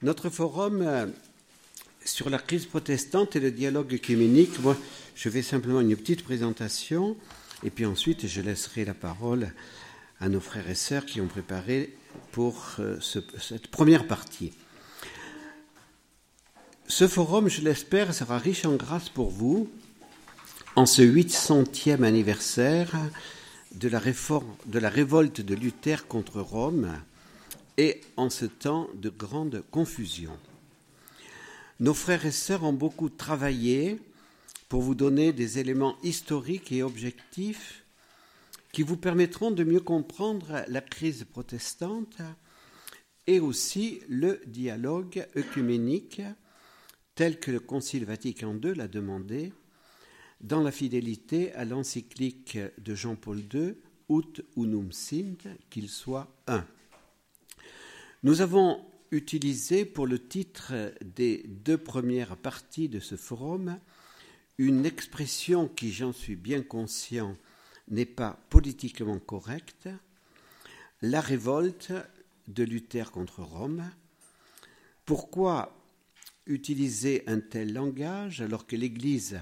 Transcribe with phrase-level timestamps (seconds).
[0.00, 1.06] Notre forum euh,
[2.04, 4.76] sur la crise protestante et le dialogue œcuménique, moi,
[5.16, 7.16] je vais simplement une petite présentation
[7.64, 9.52] et puis ensuite je laisserai la parole
[10.20, 11.96] à nos frères et sœurs qui ont préparé
[12.30, 14.52] pour euh, cette première partie.
[16.86, 19.68] Ce forum, je l'espère, sera riche en grâce pour vous
[20.76, 22.92] en ce 800e anniversaire
[23.74, 26.88] de la, réforme, de la révolte de Luther contre Rome
[27.78, 30.36] et en ce temps de grande confusion.
[31.80, 34.00] Nos frères et sœurs ont beaucoup travaillé
[34.68, 37.84] pour vous donner des éléments historiques et objectifs
[38.72, 42.18] qui vous permettront de mieux comprendre la crise protestante
[43.28, 46.20] et aussi le dialogue œcuménique
[47.14, 49.52] tel que le Concile Vatican II l'a demandé
[50.40, 53.74] dans la fidélité à l'encyclique de Jean-Paul II,
[54.10, 55.36] Ut unum sint,
[55.68, 56.64] qu'il soit un.
[58.24, 63.78] Nous avons utilisé pour le titre des deux premières parties de ce forum
[64.58, 67.36] une expression qui, j'en suis bien conscient,
[67.86, 69.88] n'est pas politiquement correcte,
[71.00, 71.92] la révolte
[72.48, 73.88] de Luther contre Rome.
[75.04, 75.80] Pourquoi
[76.46, 79.38] utiliser un tel langage alors que l'Église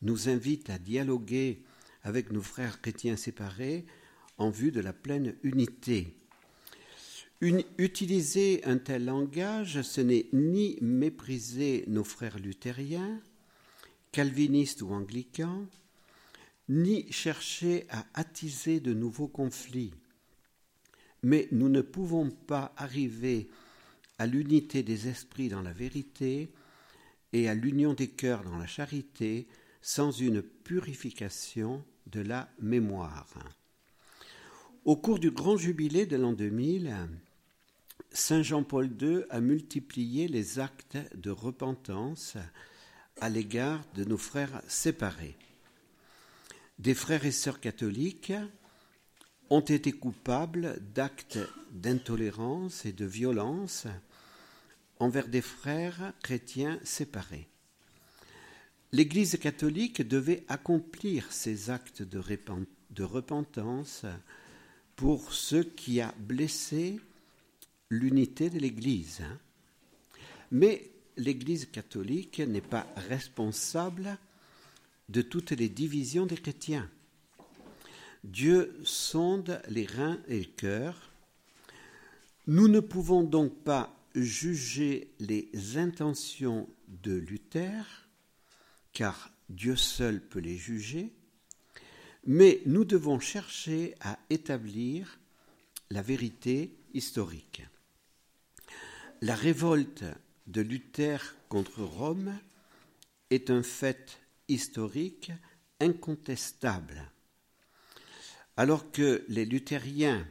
[0.00, 1.62] nous invite à dialoguer
[2.02, 3.84] avec nos frères chrétiens séparés
[4.38, 6.16] en vue de la pleine unité?
[7.40, 13.20] Utiliser un tel langage, ce n'est ni mépriser nos frères luthériens,
[14.12, 15.66] calvinistes ou anglicans,
[16.68, 19.92] ni chercher à attiser de nouveaux conflits.
[21.22, 23.48] Mais nous ne pouvons pas arriver
[24.18, 26.50] à l'unité des esprits dans la vérité
[27.32, 29.46] et à l'union des cœurs dans la charité
[29.82, 33.26] sans une purification de la mémoire.
[34.84, 36.94] Au cours du grand jubilé de l'an 2000,
[38.16, 42.38] Saint Jean-Paul II a multiplié les actes de repentance
[43.20, 45.36] à l'égard de nos frères séparés.
[46.78, 48.32] Des frères et sœurs catholiques
[49.50, 51.38] ont été coupables d'actes
[51.72, 53.86] d'intolérance et de violence
[54.98, 57.50] envers des frères chrétiens séparés.
[58.92, 64.06] L'Église catholique devait accomplir ces actes de, repentance
[64.96, 66.98] pour ceux qui a blessé
[67.90, 69.20] l'unité de l'Église.
[69.20, 69.38] Hein.
[70.50, 74.18] Mais l'Église catholique n'est pas responsable
[75.08, 76.90] de toutes les divisions des chrétiens.
[78.24, 81.12] Dieu sonde les reins et le cœur.
[82.46, 88.08] Nous ne pouvons donc pas juger les intentions de Luther,
[88.92, 91.12] car Dieu seul peut les juger,
[92.24, 95.20] mais nous devons chercher à établir
[95.90, 97.62] la vérité historique.
[99.22, 100.04] La révolte
[100.46, 102.38] de Luther contre Rome
[103.30, 105.32] est un fait historique
[105.80, 107.10] incontestable.
[108.58, 110.26] Alors que les luthériens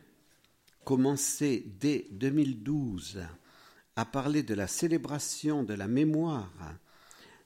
[0.84, 3.24] commençaient dès 2012
[3.96, 6.52] à parler de la célébration de la mémoire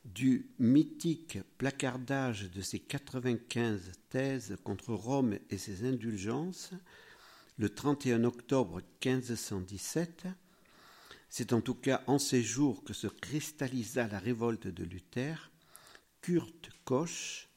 [0.04, 6.72] du mythique placardage de ses 95 thèses contre Rome et ses indulgences,
[7.58, 10.28] le 31 octobre 1517,
[11.30, 15.52] c'est en tout cas en ces jours que se cristallisa la révolte de Luther.
[16.22, 17.50] Kurt Koch,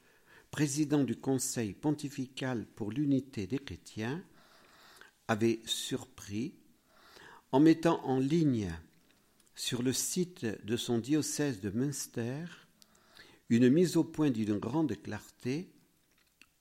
[0.51, 4.23] président du Conseil pontifical pour l'unité des chrétiens,
[5.27, 6.55] avait surpris,
[7.51, 8.71] en mettant en ligne
[9.55, 12.45] sur le site de son diocèse de Münster
[13.49, 15.69] une mise au point d'une grande clarté,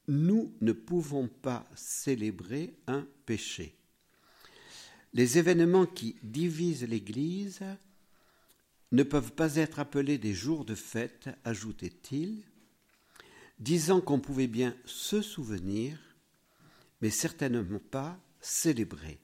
[0.08, 3.74] nous ne pouvons pas célébrer un péché.
[5.14, 7.60] Les événements qui divisent l'Église
[8.92, 12.42] ne peuvent pas être appelés des jours de fête, ajoutait-il,
[13.58, 15.98] disant qu'on pouvait bien se souvenir,
[17.00, 19.18] mais certainement pas célébrer.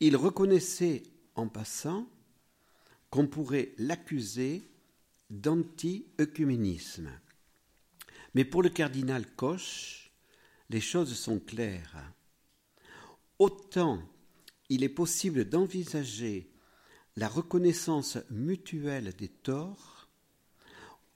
[0.00, 1.02] Il reconnaissait
[1.34, 2.08] en passant
[3.10, 4.68] qu'on pourrait l'accuser
[5.30, 7.10] d'anti-œcuménisme.
[8.34, 10.10] Mais pour le cardinal Koch,
[10.70, 12.12] les choses sont claires.
[13.38, 14.02] Autant
[14.68, 16.50] il est possible d'envisager
[17.16, 20.08] la reconnaissance mutuelle des torts,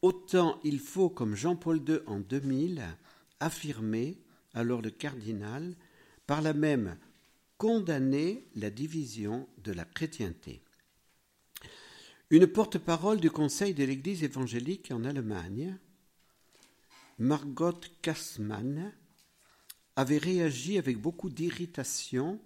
[0.02, 2.82] autant il faut, comme Jean-Paul II en 2000,
[3.41, 4.19] affirmer,
[4.55, 5.76] alors le cardinal,
[6.26, 6.97] par là même
[7.58, 10.62] condamner la division de la chrétienté.
[12.31, 15.76] Une porte-parole du Conseil de l'Église évangélique en Allemagne,
[17.19, 18.94] Margot Kassmann,
[19.94, 22.41] avait réagi avec beaucoup d'irritation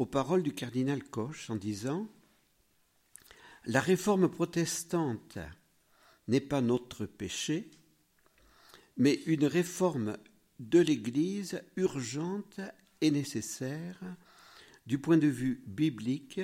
[0.00, 2.08] aux paroles du cardinal Koch en disant
[3.66, 5.36] La réforme protestante
[6.26, 7.70] n'est pas notre péché,
[8.96, 10.16] mais une réforme
[10.58, 12.62] de l'Église urgente
[13.02, 14.00] et nécessaire
[14.86, 16.40] du point de vue biblique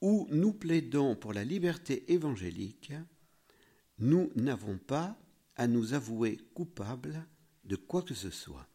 [0.00, 2.92] où nous plaidons pour la liberté évangélique,
[3.98, 5.18] nous n'avons pas
[5.56, 7.26] à nous avouer coupables
[7.64, 8.68] de quoi que ce soit.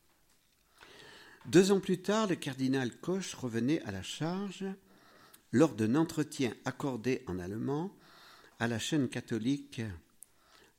[1.46, 4.66] Deux ans plus tard, le cardinal Koch revenait à la charge
[5.52, 7.96] lors d'un entretien accordé en allemand
[8.60, 9.82] à la chaîne catholique,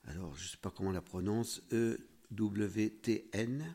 [0.07, 3.75] alors je ne sais pas comment on la prononce, EWTN.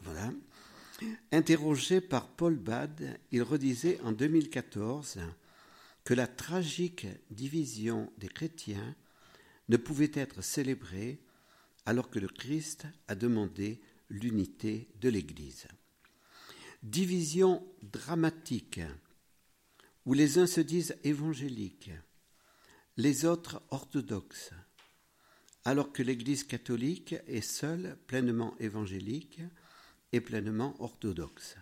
[0.00, 0.30] Voilà.
[1.32, 5.20] Interrogé par Paul Bad, il redisait en 2014
[6.04, 8.94] que la tragique division des chrétiens
[9.68, 11.18] ne pouvait être célébrée
[11.86, 13.80] alors que le Christ a demandé
[14.14, 15.66] l'unité de l'Église.
[16.82, 18.80] Division dramatique
[20.06, 21.90] où les uns se disent évangéliques,
[22.96, 24.52] les autres orthodoxes,
[25.64, 29.40] alors que l'Église catholique est seule pleinement évangélique
[30.12, 31.56] et pleinement orthodoxe.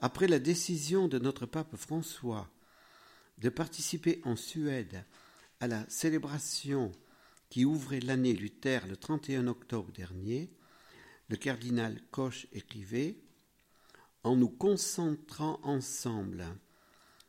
[0.00, 2.50] Après la décision de notre pape François
[3.38, 5.04] de participer en Suède
[5.60, 6.92] à la célébration
[7.50, 10.50] qui ouvrait l'année Luther le 31 octobre dernier,
[11.28, 13.16] le cardinal Koch écrivait
[14.22, 16.46] En nous concentrant ensemble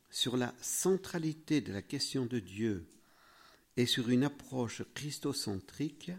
[0.09, 2.87] sur la centralité de la question de Dieu
[3.77, 6.11] et sur une approche christocentrique,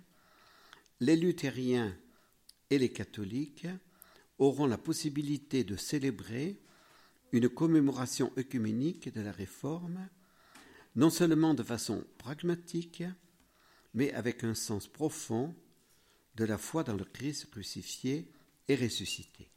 [1.01, 1.97] les luthériens
[2.71, 3.67] et les catholiques
[4.39, 6.61] auront la possibilité de célébrer
[7.33, 10.09] une commémoration œcuménique de la Réforme,
[10.95, 13.03] non seulement de façon pragmatique,
[13.95, 15.55] mais avec un sens profond
[16.37, 18.29] de la foi dans le Christ crucifié
[18.69, 19.49] et ressuscité.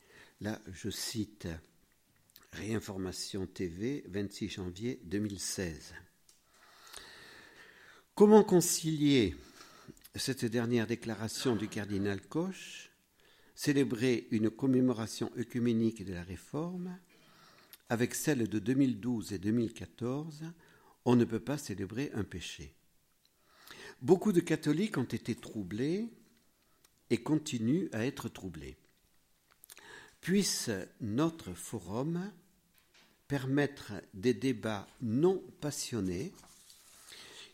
[0.41, 1.47] Là, je cite
[2.53, 5.93] Réinformation TV, 26 janvier 2016.
[8.15, 9.35] Comment concilier
[10.15, 12.89] cette dernière déclaration du cardinal Koch,
[13.55, 16.97] célébrer une commémoration œcuménique de la Réforme,
[17.89, 20.45] avec celle de 2012 et 2014,
[21.05, 22.73] on ne peut pas célébrer un péché.
[24.01, 26.09] Beaucoup de catholiques ont été troublés
[27.09, 28.77] et continuent à être troublés.
[30.21, 30.69] Puisse
[31.01, 32.31] notre forum
[33.27, 36.33] permettre des débats non passionnés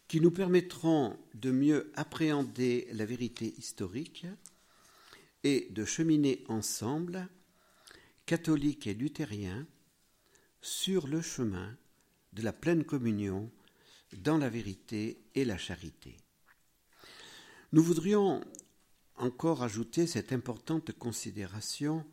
[0.07, 4.25] qui nous permettront de mieux appréhender la vérité historique
[5.43, 7.27] et de cheminer ensemble,
[8.25, 9.67] catholiques et luthériens,
[10.61, 11.75] sur le chemin
[12.33, 13.51] de la pleine communion
[14.17, 16.17] dans la vérité et la charité.
[17.71, 18.41] Nous voudrions
[19.17, 22.05] encore ajouter cette importante considération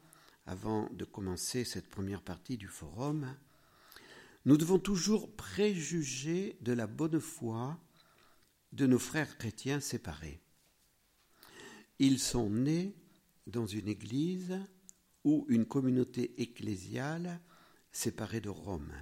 [0.47, 3.35] avant de commencer cette première partie du forum.
[4.45, 7.79] Nous devons toujours préjuger de la bonne foi
[8.73, 10.41] de nos frères chrétiens séparés.
[11.99, 12.97] Ils sont nés
[13.47, 14.59] dans une église
[15.25, 17.41] ou une communauté ecclésiale
[17.93, 18.93] séparés de Rome.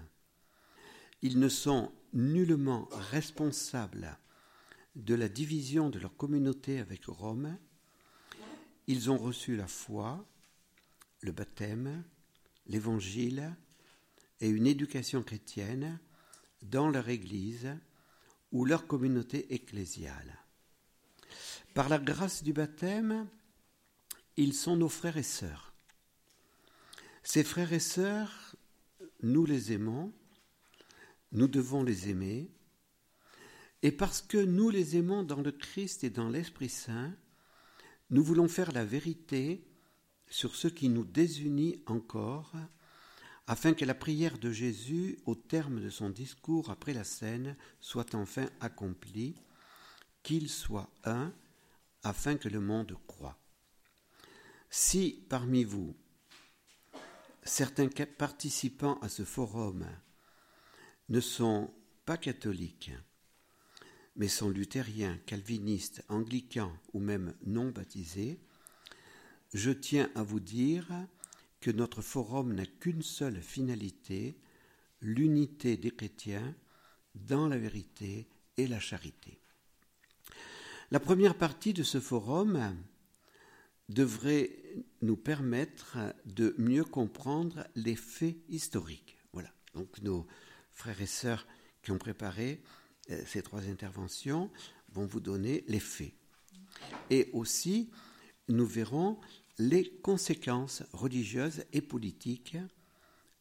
[1.23, 4.19] Ils ne sont nullement responsables
[4.96, 7.56] de la division de leur communauté avec Rome.
[8.91, 10.27] Ils ont reçu la foi,
[11.21, 12.03] le baptême,
[12.67, 13.55] l'évangile
[14.41, 16.01] et une éducation chrétienne
[16.63, 17.69] dans leur Église
[18.51, 20.41] ou leur communauté ecclésiale.
[21.73, 23.29] Par la grâce du baptême,
[24.37, 25.73] ils sont nos frères et sœurs.
[27.23, 28.56] Ces frères et sœurs
[29.23, 30.13] nous les aimons,
[31.31, 32.51] nous devons les aimer,
[33.82, 37.15] et parce que nous les aimons dans le Christ et dans l'Esprit Saint,
[38.10, 39.64] nous voulons faire la vérité
[40.29, 42.52] sur ce qui nous désunit encore,
[43.46, 48.14] afin que la prière de Jésus, au terme de son discours après la scène, soit
[48.14, 49.34] enfin accomplie,
[50.22, 51.32] qu'il soit un,
[52.02, 53.38] afin que le monde croie.
[54.70, 55.96] Si parmi vous
[57.43, 59.86] certains participants à ce forum
[61.08, 61.72] ne sont
[62.05, 62.93] pas catholiques,
[64.20, 68.39] mais sont luthériens, calvinistes, anglicans ou même non baptisés,
[69.55, 70.86] je tiens à vous dire
[71.62, 74.36] que notre forum n'a qu'une seule finalité,
[75.00, 76.55] l'unité des chrétiens
[77.15, 79.39] dans la vérité et la charité.
[80.91, 82.77] La première partie de ce forum
[83.89, 84.50] devrait
[85.00, 85.96] nous permettre
[86.27, 89.17] de mieux comprendre les faits historiques.
[89.32, 89.50] Voilà.
[89.72, 90.27] Donc nos
[90.74, 91.46] frères et sœurs
[91.82, 92.60] qui ont préparé
[93.26, 94.50] ces trois interventions
[94.93, 96.12] vont vous donner les faits.
[97.10, 97.90] Et aussi,
[98.48, 99.19] nous verrons
[99.58, 102.56] les conséquences religieuses et politiques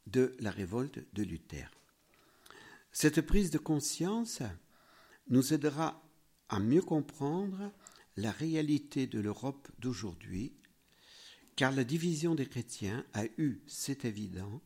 [0.08, 1.70] de la révolte de Luther.
[2.92, 4.42] Cette prise de conscience
[5.28, 6.04] nous aidera
[6.50, 7.72] à mieux comprendre
[8.18, 10.54] la réalité de l'Europe d'aujourd'hui,
[11.56, 14.62] car la division des chrétiens a eu, c'est évident,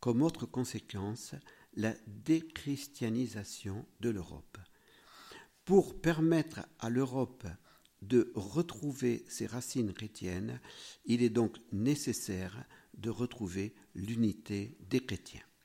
[0.00, 1.34] comme autre conséquence
[1.78, 4.58] la déchristianisation de l'Europe.
[5.64, 7.46] Pour permettre à l'Europe
[8.02, 10.60] de retrouver ses racines chrétiennes,
[11.04, 15.47] il est donc nécessaire de retrouver l'unité des chrétiens.